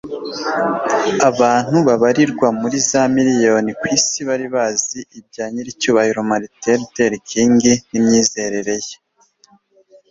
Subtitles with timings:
[1.29, 7.59] Abantu babarirwa muri za miriyoni kwisi bari bazi ibya nyiricyubahiro Martin Luther King
[7.91, 8.95] nimyizerere ye